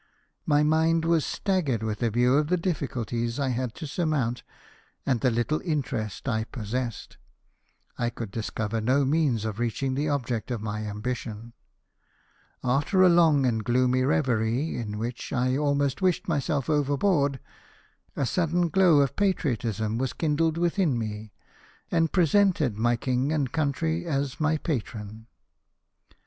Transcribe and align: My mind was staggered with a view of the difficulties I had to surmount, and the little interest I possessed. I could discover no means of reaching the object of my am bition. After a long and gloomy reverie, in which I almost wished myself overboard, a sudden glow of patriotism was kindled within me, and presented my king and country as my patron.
My 0.47 0.63
mind 0.63 1.05
was 1.05 1.23
staggered 1.27 1.83
with 1.83 2.01
a 2.01 2.09
view 2.09 2.33
of 2.33 2.47
the 2.47 2.57
difficulties 2.57 3.39
I 3.39 3.49
had 3.49 3.75
to 3.75 3.85
surmount, 3.85 4.41
and 5.05 5.21
the 5.21 5.29
little 5.29 5.61
interest 5.63 6.27
I 6.27 6.45
possessed. 6.45 7.17
I 7.99 8.09
could 8.09 8.31
discover 8.31 8.81
no 8.81 9.05
means 9.05 9.45
of 9.45 9.59
reaching 9.59 9.93
the 9.93 10.09
object 10.09 10.49
of 10.49 10.59
my 10.59 10.79
am 10.79 11.03
bition. 11.03 11.51
After 12.63 13.03
a 13.03 13.09
long 13.09 13.45
and 13.45 13.63
gloomy 13.63 14.01
reverie, 14.01 14.75
in 14.75 14.97
which 14.97 15.31
I 15.31 15.55
almost 15.55 16.01
wished 16.01 16.27
myself 16.27 16.67
overboard, 16.67 17.39
a 18.15 18.25
sudden 18.25 18.69
glow 18.69 19.01
of 19.01 19.15
patriotism 19.15 19.99
was 19.99 20.13
kindled 20.13 20.57
within 20.57 20.97
me, 20.97 21.31
and 21.91 22.11
presented 22.11 22.75
my 22.75 22.95
king 22.95 23.31
and 23.31 23.51
country 23.51 24.07
as 24.07 24.39
my 24.39 24.57
patron. 24.57 25.27